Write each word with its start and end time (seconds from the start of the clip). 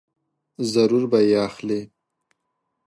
ضرور 0.71 1.03
به 1.11 1.19
یې 1.29 1.37
اخلې! 1.47 1.81